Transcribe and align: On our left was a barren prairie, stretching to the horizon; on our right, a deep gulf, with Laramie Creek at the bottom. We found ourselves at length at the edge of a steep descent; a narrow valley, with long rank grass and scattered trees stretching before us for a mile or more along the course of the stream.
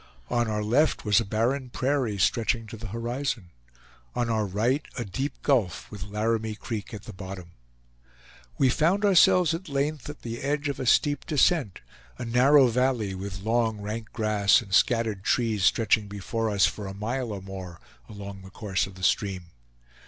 On 0.31 0.47
our 0.47 0.63
left 0.63 1.05
was 1.05 1.19
a 1.19 1.23
barren 1.25 1.69
prairie, 1.69 2.17
stretching 2.17 2.65
to 2.65 2.75
the 2.75 2.87
horizon; 2.87 3.51
on 4.15 4.31
our 4.31 4.47
right, 4.47 4.83
a 4.97 5.05
deep 5.05 5.39
gulf, 5.43 5.91
with 5.91 6.05
Laramie 6.05 6.55
Creek 6.55 6.91
at 6.91 7.03
the 7.03 7.13
bottom. 7.13 7.51
We 8.57 8.69
found 8.69 9.05
ourselves 9.05 9.53
at 9.53 9.69
length 9.69 10.09
at 10.09 10.23
the 10.23 10.41
edge 10.41 10.69
of 10.69 10.79
a 10.79 10.87
steep 10.87 11.27
descent; 11.27 11.81
a 12.17 12.25
narrow 12.25 12.65
valley, 12.69 13.13
with 13.13 13.43
long 13.43 13.79
rank 13.79 14.11
grass 14.11 14.59
and 14.59 14.73
scattered 14.73 15.23
trees 15.23 15.65
stretching 15.65 16.07
before 16.07 16.49
us 16.49 16.65
for 16.65 16.87
a 16.87 16.95
mile 16.95 17.31
or 17.31 17.39
more 17.43 17.79
along 18.09 18.41
the 18.41 18.49
course 18.49 18.87
of 18.87 18.95
the 18.95 19.03
stream. 19.03 19.51